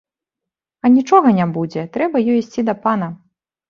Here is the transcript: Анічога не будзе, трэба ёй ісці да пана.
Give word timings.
Анічога 0.89 1.35
не 1.43 1.47
будзе, 1.59 1.87
трэба 2.01 2.27
ёй 2.29 2.43
ісці 2.43 2.61
да 2.75 2.81
пана. 2.85 3.17